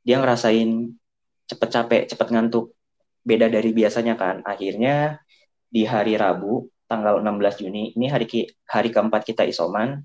dia 0.05 0.21
ngerasain 0.21 0.93
cepet 1.49 1.69
capek, 1.73 2.03
cepet 2.09 2.29
ngantuk. 2.33 2.73
Beda 3.25 3.49
dari 3.49 3.71
biasanya 3.73 4.17
kan. 4.19 4.41
Akhirnya 4.45 5.21
di 5.73 5.89
hari 5.89 6.21
Rabu 6.21 6.69
tanggal 6.85 7.25
16 7.25 7.65
Juni, 7.65 7.97
ini 7.97 8.13
hari 8.13 8.29
hari 8.69 8.93
keempat 8.93 9.25
kita 9.25 9.49
isoman, 9.49 10.05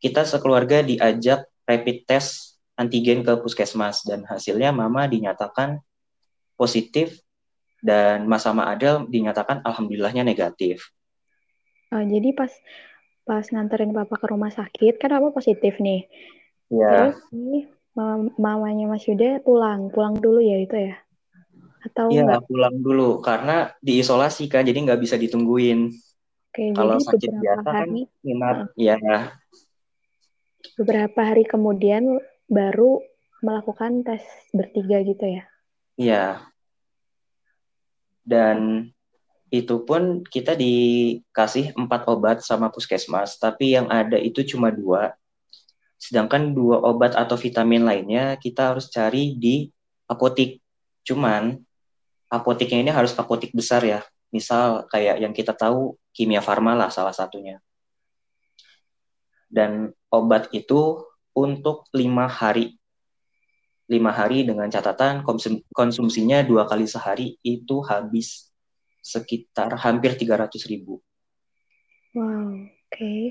kita 0.00 0.24
sekeluarga 0.24 0.80
diajak 0.80 1.44
rapid 1.68 2.08
test 2.08 2.56
antigen 2.80 3.20
ke 3.20 3.36
puskesmas 3.44 4.00
dan 4.08 4.24
hasilnya 4.24 4.72
mama 4.72 5.04
dinyatakan 5.04 5.84
positif 6.56 7.20
dan 7.84 8.24
Mas 8.24 8.48
sama 8.48 8.72
Adel 8.72 9.04
dinyatakan 9.12 9.60
alhamdulillahnya 9.60 10.24
negatif. 10.24 10.88
Oh, 11.92 12.00
jadi 12.00 12.32
pas 12.32 12.50
pas 13.28 13.44
nganterin 13.44 13.92
papa 13.92 14.16
ke 14.16 14.26
rumah 14.32 14.48
sakit 14.48 14.96
kan 14.96 15.20
apa 15.20 15.28
positif 15.36 15.76
nih. 15.76 16.08
Iya. 16.72 17.12
Terus 17.12 17.16
nih 17.36 17.64
mamanya 18.40 18.88
Mas 18.88 19.04
Yuda 19.04 19.44
pulang, 19.44 19.92
pulang 19.92 20.16
dulu 20.16 20.40
ya 20.40 20.58
itu 20.64 20.74
ya? 20.74 20.96
Atau 21.84 22.08
Iya, 22.08 22.40
pulang 22.40 22.80
dulu 22.80 23.20
karena 23.20 23.68
diisolasi 23.84 24.48
kan, 24.48 24.64
jadi 24.64 24.80
nggak 24.80 25.00
bisa 25.04 25.20
ditungguin. 25.20 25.92
Oke, 26.48 26.72
Kalau 26.72 26.96
jadi 26.96 27.06
sakit 27.12 27.32
biasa 27.44 27.68
kan 27.68 27.74
hari, 27.76 28.00
minat, 28.24 28.56
uh, 28.64 28.66
ya. 28.80 28.96
Beberapa 30.80 31.20
hari 31.20 31.44
kemudian 31.44 32.24
baru 32.48 33.04
melakukan 33.44 34.00
tes 34.00 34.24
bertiga 34.56 35.04
gitu 35.04 35.24
ya? 35.28 35.42
Iya. 36.00 36.24
Dan 38.24 38.88
itu 39.52 39.84
pun 39.84 40.24
kita 40.24 40.56
dikasih 40.56 41.76
empat 41.76 42.08
obat 42.08 42.40
sama 42.40 42.72
puskesmas, 42.72 43.36
tapi 43.36 43.76
yang 43.76 43.92
ada 43.92 44.16
itu 44.16 44.40
cuma 44.42 44.72
dua. 44.72 45.12
Sedangkan 46.00 46.56
dua 46.56 46.80
obat 46.80 47.12
atau 47.12 47.36
vitamin 47.36 47.84
lainnya 47.84 48.40
kita 48.40 48.72
harus 48.72 48.88
cari 48.88 49.36
di 49.36 49.68
apotik. 50.08 50.58
Cuman 51.04 51.60
apotiknya 52.32 52.78
ini 52.84 52.90
harus 52.92 53.12
apotik 53.16 53.54
besar 53.54 53.82
ya, 53.84 54.00
Misal 54.34 54.90
kayak 54.90 55.22
yang 55.22 55.30
kita 55.30 55.54
tahu 55.54 55.94
kimia 56.10 56.42
farma 56.42 56.74
lah 56.74 56.90
salah 56.90 57.14
satunya. 57.14 57.62
Dan 59.46 59.94
obat 60.10 60.50
itu 60.50 61.06
untuk 61.38 61.86
lima 61.94 62.26
hari. 62.26 62.74
Lima 63.86 64.10
hari 64.10 64.42
dengan 64.42 64.66
catatan 64.66 65.22
konsum 65.22 65.62
konsumsinya 65.70 66.42
dua 66.42 66.66
kali 66.66 66.90
sehari 66.90 67.38
itu 67.46 67.78
habis 67.86 68.50
sekitar 69.06 69.78
hampir 69.78 70.18
300 70.18 70.50
ribu. 70.66 70.98
Wow, 72.18 72.66
oke. 72.66 72.90
Okay. 72.90 73.22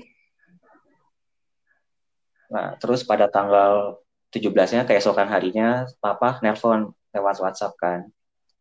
Nah, 2.48 2.78
terus 2.80 3.04
pada 3.04 3.28
tanggal 3.28 3.98
17-nya 4.30 4.86
keesokan 4.86 5.26
harinya, 5.26 5.84
papa 5.98 6.38
nelpon 6.40 6.94
lewat 7.12 7.42
WhatsApp 7.42 7.74
kan 7.76 8.08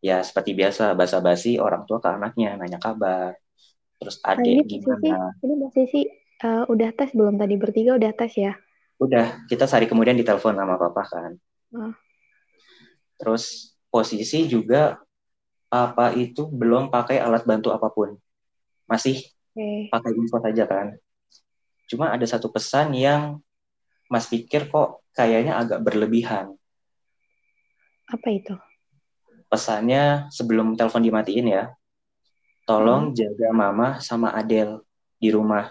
ya 0.04 0.20
seperti 0.20 0.52
biasa 0.52 0.92
basa-basi 1.00 1.56
orang 1.64 1.88
tua 1.88 2.04
ke 2.04 2.12
anaknya 2.12 2.60
nanya 2.60 2.76
kabar. 2.76 3.40
Terus 3.96 4.20
nah, 4.20 4.36
adik 4.36 4.44
nah, 4.44 4.52
ini 4.52 4.64
gimana? 4.68 5.00
Sisi, 5.00 5.44
ini 5.48 5.54
Mbak 5.56 5.72
Sisi 5.72 6.02
uh, 6.44 6.64
udah 6.68 6.90
tes 6.92 7.10
belum? 7.16 7.40
Tadi 7.40 7.56
bertiga 7.56 7.96
udah 7.96 8.12
tes 8.12 8.36
ya? 8.36 8.54
Udah 9.00 9.48
kita 9.48 9.64
sehari 9.64 9.88
kemudian 9.88 10.20
ditelepon 10.20 10.60
sama 10.60 10.76
papa 10.76 11.04
kan. 11.08 11.32
Uh. 11.74 11.90
terus 13.18 13.74
posisi 13.90 14.46
juga 14.46 15.02
apa 15.74 16.14
itu 16.14 16.46
belum 16.46 16.94
pakai 16.94 17.24
alat 17.24 17.48
bantu 17.48 17.72
apa 17.72 17.88
pun. 17.88 18.20
Masih 18.86 19.24
okay. 19.56 19.88
pakai 19.88 20.12
info 20.12 20.38
saja 20.44 20.68
kan. 20.68 21.00
Cuma 21.88 22.12
ada 22.12 22.28
satu 22.28 22.52
pesan 22.52 22.92
yang 22.94 23.40
mas 24.12 24.28
pikir 24.28 24.68
kok 24.68 25.02
kayaknya 25.16 25.56
agak 25.56 25.80
berlebihan. 25.82 26.54
Apa 28.12 28.28
itu 28.30 28.54
pesannya 29.54 30.34
sebelum 30.34 30.74
telepon 30.74 31.06
dimatiin 31.06 31.54
ya, 31.54 31.70
tolong 32.66 33.14
hmm. 33.14 33.16
jaga 33.16 33.50
mama 33.54 34.02
sama 34.02 34.34
Adel 34.34 34.82
di 35.22 35.30
rumah. 35.30 35.70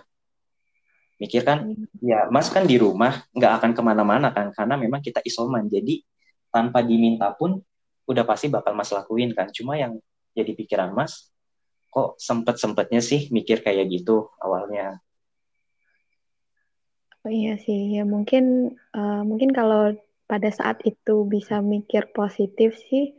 Mikir 1.19 1.43
kan, 1.43 1.67
hmm. 1.67 1.99
ya 1.99 2.31
mas 2.31 2.47
kan 2.47 2.63
di 2.63 2.79
rumah, 2.79 3.27
nggak 3.35 3.53
akan 3.59 3.71
ke 3.75 3.83
mana-mana 3.83 4.31
kan, 4.31 4.55
karena 4.55 4.79
memang 4.79 5.03
kita 5.03 5.19
isoman. 5.27 5.67
Jadi 5.67 6.07
tanpa 6.55 6.79
diminta 6.87 7.35
pun 7.35 7.59
udah 8.07 8.23
pasti 8.23 8.47
bakal 8.47 8.79
mas 8.79 8.95
lakuin 8.95 9.35
kan. 9.35 9.51
Cuma 9.51 9.75
yang 9.75 9.99
jadi 10.31 10.55
pikiran 10.55 10.95
mas, 10.95 11.35
kok 11.91 12.15
sempet-sempetnya 12.23 13.03
sih 13.03 13.35
mikir 13.35 13.67
kayak 13.67 13.91
gitu 13.91 14.31
awalnya. 14.39 15.03
Oh 17.23 17.31
iya 17.31 17.59
sih, 17.59 17.99
ya 17.99 18.07
mungkin 18.07 18.75
uh, 18.95 19.23
mungkin 19.27 19.51
kalau 19.55 19.95
pada 20.27 20.51
saat 20.51 20.83
itu 20.83 21.23
bisa 21.27 21.63
mikir 21.63 22.11
positif 22.11 22.75
sih, 22.91 23.15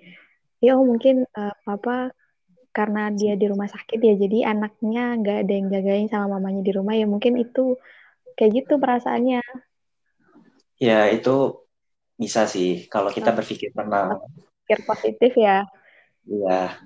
ya 0.64 0.80
oh 0.80 0.88
mungkin 0.88 1.28
uh, 1.28 1.56
papa 1.68 2.16
karena 2.72 3.12
dia 3.12 3.36
di 3.36 3.46
rumah 3.52 3.68
sakit 3.68 4.00
ya 4.00 4.16
jadi 4.16 4.56
anaknya 4.56 5.20
nggak 5.20 5.38
ada 5.46 5.54
yang 5.54 5.68
jagain 5.70 6.08
sama 6.10 6.40
mamanya 6.40 6.64
di 6.64 6.72
rumah 6.74 6.96
ya 6.96 7.06
mungkin 7.06 7.38
itu 7.38 7.78
kayak 8.38 8.66
gitu 8.66 8.74
perasaannya. 8.82 9.42
Ya, 10.82 11.08
itu 11.14 11.64
bisa 12.18 12.46
sih 12.50 12.90
kalau 12.90 13.14
kita 13.14 13.32
oh. 13.32 13.36
berpikir 13.38 13.72
tenang. 13.74 14.20
Pikir 14.66 14.80
positif 14.86 15.32
ya. 15.38 15.66
Iya. 16.26 16.78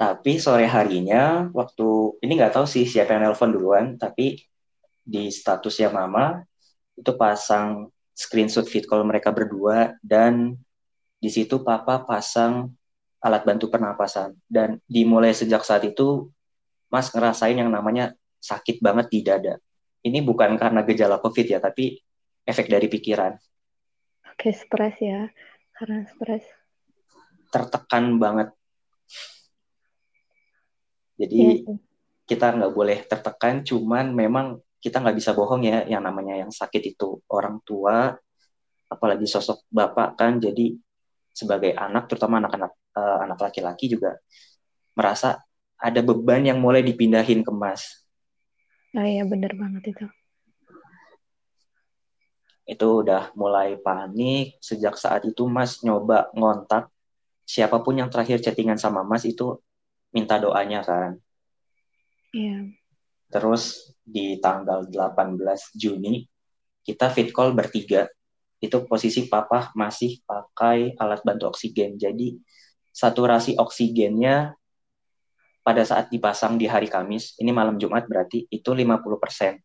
Tapi 0.00 0.40
sore 0.40 0.64
harinya 0.64 1.52
waktu 1.52 2.20
ini 2.24 2.32
nggak 2.40 2.56
tahu 2.56 2.64
sih 2.64 2.88
siapa 2.88 3.16
yang 3.16 3.28
nelpon 3.28 3.52
duluan, 3.52 3.86
tapi 4.00 4.40
di 5.04 5.28
statusnya 5.28 5.92
mama 5.92 6.40
itu 6.96 7.12
pasang 7.16 7.88
screenshot 8.16 8.64
fit 8.68 8.84
call 8.84 9.04
mereka 9.04 9.32
berdua 9.32 9.96
dan 10.00 10.56
di 11.20 11.28
situ 11.28 11.60
papa 11.60 12.02
pasang 12.08 12.72
alat 13.20 13.44
bantu 13.44 13.68
pernapasan 13.68 14.32
dan 14.48 14.80
dimulai 14.88 15.36
sejak 15.36 15.60
saat 15.60 15.84
itu 15.84 16.32
mas 16.88 17.12
ngerasain 17.12 17.54
yang 17.54 17.68
namanya 17.68 18.16
sakit 18.40 18.80
banget 18.80 19.06
di 19.12 19.20
dada. 19.20 19.54
Ini 20.00 20.24
bukan 20.24 20.56
karena 20.56 20.80
gejala 20.80 21.20
COVID 21.20 21.46
ya, 21.46 21.60
tapi 21.60 22.00
efek 22.48 22.72
dari 22.72 22.88
pikiran. 22.88 23.36
Oke, 24.32 24.50
stres 24.56 24.96
ya. 24.96 25.28
Karena 25.76 26.08
stres. 26.08 26.44
Tertekan 27.52 28.16
banget. 28.16 28.48
Jadi 31.20 31.68
ya. 31.68 31.76
kita 32.24 32.56
nggak 32.56 32.72
boleh 32.72 32.98
tertekan, 33.04 33.60
cuman 33.60 34.16
memang 34.16 34.56
kita 34.80 35.04
nggak 35.04 35.20
bisa 35.20 35.36
bohong 35.36 35.68
ya, 35.68 35.84
yang 35.84 36.00
namanya 36.00 36.40
yang 36.40 36.48
sakit 36.48 36.96
itu 36.96 37.20
orang 37.28 37.60
tua, 37.60 38.16
apalagi 38.88 39.28
sosok 39.28 39.68
bapak 39.68 40.16
kan, 40.16 40.40
jadi 40.40 40.72
sebagai 41.30 41.72
anak, 41.74 42.10
terutama 42.10 42.42
anak-anak 42.42 42.72
uh, 42.96 43.18
anak 43.24 43.38
laki-laki 43.38 43.90
juga 43.90 44.18
merasa 44.94 45.40
ada 45.80 46.00
beban 46.04 46.44
yang 46.44 46.60
mulai 46.60 46.84
dipindahin 46.84 47.40
ke 47.40 47.52
Mas. 47.54 48.04
Oh 48.92 49.06
iya, 49.06 49.24
bener 49.24 49.54
banget 49.54 49.96
itu. 49.96 50.06
Itu 52.66 53.02
udah 53.02 53.32
mulai 53.38 53.80
panik. 53.80 54.60
Sejak 54.60 54.98
saat 54.98 55.24
itu 55.24 55.46
Mas 55.46 55.80
nyoba 55.80 56.28
ngontak 56.36 56.90
siapa 57.46 57.82
pun 57.82 57.98
yang 57.98 58.06
terakhir 58.12 58.38
chattingan 58.38 58.78
sama 58.78 59.02
Mas 59.02 59.26
itu 59.26 59.58
minta 60.14 60.38
doanya 60.38 60.86
kan. 60.86 61.18
Iya. 62.30 62.70
Terus 63.30 63.94
di 64.02 64.38
tanggal 64.38 64.86
18 64.86 65.38
Juni 65.74 66.22
kita 66.82 67.10
fit 67.10 67.30
call 67.30 67.54
bertiga. 67.54 68.10
Itu 68.60 68.84
posisi 68.84 69.26
papa 69.26 69.72
masih 69.72 70.20
pakai 70.28 70.94
alat 71.00 71.24
bantu 71.24 71.50
oksigen. 71.50 71.96
Jadi 71.96 72.36
saturasi 72.92 73.56
oksigennya 73.56 74.54
pada 75.64 75.84
saat 75.84 76.12
dipasang 76.12 76.56
di 76.60 76.68
hari 76.68 76.88
Kamis, 76.88 77.36
ini 77.40 77.52
malam 77.52 77.80
Jumat 77.80 78.04
berarti 78.04 78.48
itu 78.48 78.70
50%. 78.72 79.60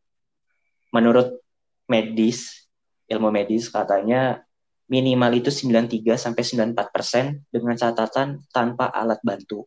Menurut 0.96 1.44
medis, 1.92 2.68
ilmu 3.12 3.32
medis 3.32 3.68
katanya 3.68 4.44
minimal 4.86 5.32
itu 5.34 5.50
93 5.50 6.16
sampai 6.16 6.44
94% 6.76 7.52
dengan 7.52 7.76
catatan 7.76 8.44
tanpa 8.54 8.92
alat 8.94 9.20
bantu. 9.26 9.66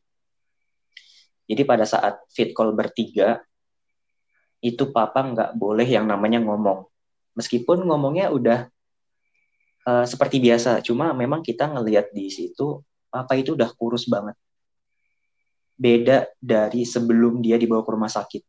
Jadi 1.49 1.63
pada 1.65 1.89
saat 1.89 2.21
fit 2.29 2.53
call 2.53 2.77
bertiga, 2.77 3.41
itu 4.61 4.91
papa 4.93 5.25
nggak 5.25 5.51
boleh 5.57 5.87
yang 5.89 6.05
namanya 6.05 6.43
ngomong. 6.45 6.85
Meskipun 7.39 7.89
ngomongnya 7.89 8.29
udah 8.29 8.69
uh, 9.89 10.05
seperti 10.05 10.37
biasa, 10.45 10.85
cuma 10.85 11.17
memang 11.17 11.41
kita 11.41 11.65
ngelihat 11.73 12.13
di 12.13 12.29
situ 12.29 12.85
papa 13.09 13.33
itu 13.41 13.57
udah 13.57 13.73
kurus 13.73 14.05
banget 14.05 14.37
beda 15.79 16.27
dari 16.43 16.83
sebelum 16.83 17.39
dia 17.39 17.55
dibawa 17.55 17.87
ke 17.87 17.91
rumah 17.95 18.11
sakit. 18.11 18.43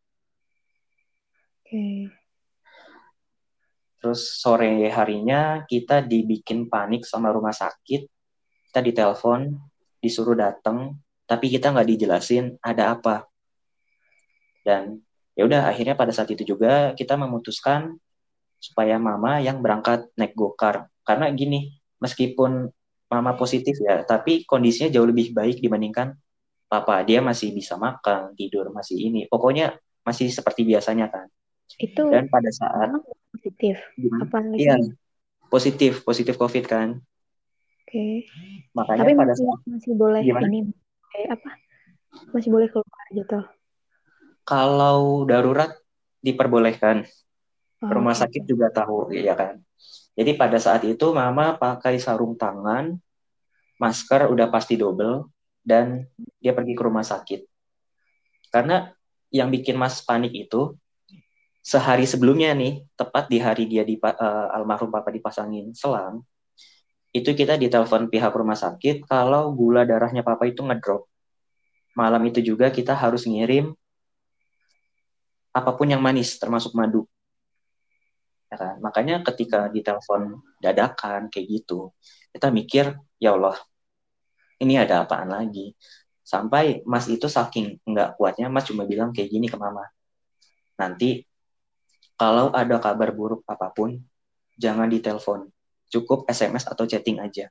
Oke. 1.62 1.70
Okay. 1.70 1.98
Terus 4.02 4.42
sore 4.42 4.90
harinya 4.90 5.62
kita 5.70 6.02
dibikin 6.02 6.66
panik 6.66 7.06
sama 7.06 7.30
rumah 7.30 7.54
sakit. 7.54 8.10
Kita 8.70 8.80
ditelepon, 8.82 9.54
disuruh 10.02 10.34
datang, 10.34 10.98
tapi 11.30 11.54
kita 11.54 11.70
nggak 11.70 11.90
dijelasin 11.94 12.58
ada 12.66 12.98
apa. 12.98 13.30
Dan 14.66 15.04
ya 15.38 15.46
udah 15.46 15.70
akhirnya 15.70 15.94
pada 15.94 16.10
saat 16.10 16.34
itu 16.34 16.42
juga 16.42 16.98
kita 16.98 17.14
memutuskan 17.14 18.00
supaya 18.58 18.98
mama 18.98 19.38
yang 19.44 19.62
berangkat 19.62 20.10
naik 20.18 20.34
gokar. 20.34 20.90
Karena 21.10 21.26
gini, 21.34 21.74
meskipun 21.98 22.70
mama 23.10 23.34
positif 23.34 23.82
ya, 23.82 24.06
tapi 24.06 24.46
kondisinya 24.46 24.94
jauh 24.94 25.10
lebih 25.10 25.34
baik 25.34 25.58
dibandingkan 25.58 26.14
papa. 26.70 27.02
Dia 27.02 27.26
masih 27.26 27.50
bisa 27.50 27.74
makan 27.82 28.38
tidur 28.38 28.70
masih 28.70 29.10
ini. 29.10 29.26
Pokoknya 29.26 29.74
masih 30.06 30.30
seperti 30.30 30.70
biasanya 30.70 31.10
kan. 31.10 31.26
Itu 31.82 32.14
dan 32.14 32.30
pada 32.30 32.54
saat 32.54 32.94
positif? 33.34 33.82
Apa 34.22 34.38
iya. 34.54 34.78
positif 35.50 36.06
positif 36.06 36.38
covid 36.38 36.70
kan. 36.70 37.02
Oke. 37.82 37.90
Okay. 37.90 38.14
makanya 38.78 39.02
tapi 39.02 39.18
pada 39.18 39.34
masih, 39.34 39.46
saat 39.50 39.62
masih 39.66 39.94
boleh 39.98 40.22
gimana? 40.22 40.46
ini 40.46 40.60
apa? 41.26 41.58
Masih 42.38 42.54
boleh 42.54 42.70
keluar 42.70 43.06
gitu 43.18 43.42
kalau 44.46 45.30
darurat 45.30 45.78
diperbolehkan. 46.26 47.06
Oh, 47.80 47.96
rumah 47.96 48.12
okay. 48.12 48.28
sakit 48.28 48.44
juga 48.44 48.68
tahu 48.76 49.16
ya 49.16 49.40
kan 49.40 49.64
jadi 50.20 50.36
pada 50.36 50.60
saat 50.60 50.84
itu 50.84 51.16
mama 51.16 51.56
pakai 51.56 51.96
sarung 51.96 52.36
tangan 52.36 53.00
masker 53.80 54.28
udah 54.28 54.52
pasti 54.52 54.76
double 54.76 55.32
dan 55.64 56.04
dia 56.44 56.52
pergi 56.52 56.76
ke 56.76 56.84
rumah 56.84 57.08
sakit. 57.08 57.48
Karena 58.52 58.92
yang 59.32 59.48
bikin 59.48 59.80
Mas 59.80 60.04
panik 60.04 60.36
itu 60.36 60.76
sehari 61.64 62.04
sebelumnya 62.04 62.52
nih, 62.52 62.84
tepat 63.00 63.32
di 63.32 63.40
hari 63.40 63.64
dia 63.72 63.88
di 63.88 63.96
uh, 63.96 64.52
almarhum 64.52 64.92
papa 64.92 65.08
dipasangin 65.08 65.72
selang, 65.72 66.28
itu 67.16 67.32
kita 67.32 67.56
ditelepon 67.56 68.12
pihak 68.12 68.36
rumah 68.36 68.60
sakit 68.60 69.08
kalau 69.08 69.56
gula 69.56 69.88
darahnya 69.88 70.20
papa 70.20 70.52
itu 70.52 70.60
ngedrop. 70.60 71.08
Malam 71.96 72.28
itu 72.28 72.44
juga 72.44 72.68
kita 72.68 72.92
harus 72.92 73.24
ngirim 73.24 73.72
apa 75.56 75.72
pun 75.74 75.88
yang 75.88 76.04
manis 76.04 76.36
termasuk 76.36 76.76
madu. 76.76 77.08
Kan? 78.60 78.84
Makanya 78.84 79.24
ketika 79.24 79.72
ditelepon 79.72 80.44
dadakan 80.60 81.32
kayak 81.32 81.48
gitu, 81.48 81.96
kita 82.36 82.52
mikir, 82.52 83.00
ya 83.16 83.40
Allah, 83.40 83.56
ini 84.60 84.76
ada 84.76 85.08
apaan 85.08 85.32
lagi? 85.32 85.72
Sampai 86.28 86.84
mas 86.84 87.08
itu 87.08 87.26
saking 87.32 87.80
nggak 87.88 88.20
kuatnya 88.20 88.52
mas 88.52 88.68
cuma 88.68 88.84
bilang 88.84 89.16
kayak 89.16 89.32
gini 89.34 89.50
ke 89.50 89.58
mama 89.58 89.82
nanti 90.80 91.28
kalau 92.16 92.52
ada 92.56 92.80
kabar 92.80 93.12
buruk 93.12 93.44
apa 93.48 93.72
pun 93.72 94.00
jangan 94.56 94.88
ditelepon. 94.88 95.52
Cukup 95.90 96.28
SMS 96.28 96.68
atau 96.68 96.84
chatting 96.84 97.20
aja. 97.20 97.48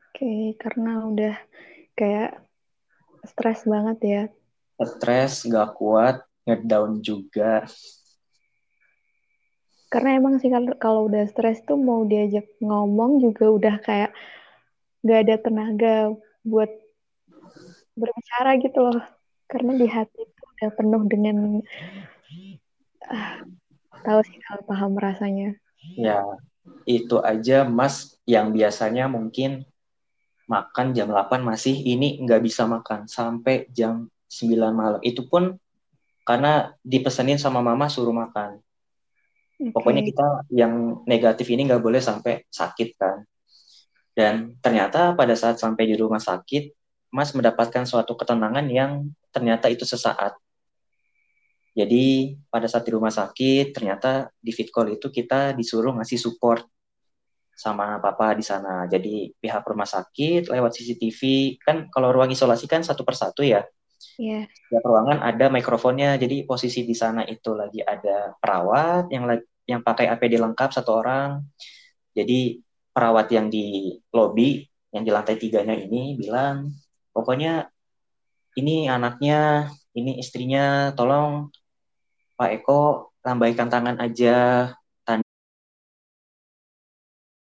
Oke 0.00 0.56
karena 0.56 1.04
udah 1.04 1.36
kayak 1.92 2.40
stres 3.28 3.68
banget 3.68 3.98
ya. 4.00 4.22
Stres 4.80 5.44
nggak 5.44 5.76
kuat 5.76 6.24
ngedown 6.48 7.04
juga 7.04 7.68
karena 9.86 10.18
emang 10.18 10.42
sih 10.42 10.50
kalau 10.82 11.06
udah 11.06 11.30
stres 11.30 11.62
tuh 11.62 11.78
mau 11.78 12.02
diajak 12.02 12.46
ngomong 12.58 13.22
juga 13.22 13.44
udah 13.46 13.74
kayak 13.86 14.10
gak 15.06 15.20
ada 15.22 15.34
tenaga 15.38 15.94
buat 16.42 16.70
berbicara 17.94 18.58
gitu 18.58 18.78
loh. 18.82 19.00
Karena 19.46 19.78
di 19.78 19.86
hati 19.86 20.26
itu 20.26 20.42
udah 20.58 20.70
penuh 20.74 21.02
dengan 21.06 21.62
uh, 23.06 23.36
tahu 24.02 24.20
sih 24.26 24.38
kalau 24.42 24.62
paham 24.66 24.98
rasanya. 24.98 25.54
Ya 25.94 26.26
itu 26.82 27.22
aja 27.22 27.62
mas 27.62 28.18
yang 28.26 28.50
biasanya 28.50 29.06
mungkin 29.06 29.62
makan 30.50 30.94
jam 30.98 31.14
8 31.14 31.46
masih 31.46 31.78
ini 31.78 32.18
nggak 32.26 32.42
bisa 32.42 32.66
makan 32.66 33.06
sampai 33.06 33.70
jam 33.70 34.10
9 34.26 34.74
malam. 34.74 34.98
Itu 35.06 35.30
pun 35.30 35.54
karena 36.26 36.74
dipesenin 36.82 37.38
sama 37.38 37.62
mama 37.62 37.86
suruh 37.86 38.10
makan 38.10 38.65
okay. 39.56 39.72
pokoknya 39.72 40.02
kita 40.04 40.26
yang 40.52 41.02
negatif 41.08 41.48
ini 41.50 41.66
nggak 41.66 41.82
boleh 41.82 42.00
sampai 42.00 42.44
sakit 42.48 42.88
kan 42.96 43.24
dan 44.16 44.56
ternyata 44.64 45.12
pada 45.12 45.36
saat 45.36 45.60
sampai 45.60 45.84
di 45.84 45.94
rumah 46.00 46.16
sakit, 46.16 46.72
Mas 47.12 47.36
mendapatkan 47.36 47.84
suatu 47.84 48.16
ketenangan 48.16 48.64
yang 48.72 49.12
ternyata 49.28 49.68
itu 49.68 49.84
sesaat. 49.84 50.32
Jadi 51.76 52.32
pada 52.48 52.64
saat 52.64 52.88
di 52.88 52.96
rumah 52.96 53.12
sakit, 53.12 53.76
ternyata 53.76 54.32
di 54.40 54.56
fit 54.56 54.72
call 54.72 54.96
itu 54.96 55.12
kita 55.12 55.52
disuruh 55.52 55.92
ngasih 56.00 56.16
support 56.16 56.64
sama 57.52 58.00
papa 58.00 58.32
di 58.32 58.40
sana. 58.40 58.88
Jadi 58.88 59.36
pihak 59.36 59.60
rumah 59.68 59.84
sakit 59.84 60.48
lewat 60.48 60.72
CCTV, 60.80 61.20
kan 61.60 61.92
kalau 61.92 62.08
ruang 62.16 62.32
isolasi 62.32 62.64
kan 62.64 62.80
satu 62.80 63.04
persatu 63.04 63.44
ya. 63.44 63.68
Yeah. 64.16 64.48
ruangan 64.70 65.20
ada 65.22 65.46
mikrofonnya, 65.48 66.16
jadi 66.16 66.44
posisi 66.48 66.82
di 66.84 66.96
sana 66.96 67.22
itu 67.24 67.52
lagi 67.52 67.80
ada 67.84 68.34
perawat 68.36 69.08
yang 69.12 69.24
yang 69.66 69.80
pakai 69.82 70.08
APD 70.10 70.40
lengkap 70.40 70.70
satu 70.72 71.02
orang. 71.02 71.42
Jadi 72.16 72.60
perawat 72.96 73.28
yang 73.28 73.52
di 73.52 73.92
lobby 74.14 74.64
yang 74.88 75.04
di 75.04 75.12
lantai 75.12 75.36
tiganya 75.36 75.76
ini 75.76 76.16
bilang 76.16 76.72
pokoknya 77.12 77.68
ini 78.56 78.88
anaknya 78.88 79.68
ini 79.92 80.16
istrinya 80.16 80.96
tolong 80.96 81.52
Pak 82.40 82.50
Eko 82.56 83.12
lambaikan 83.20 83.68
tangan 83.68 84.00
aja 84.00 84.72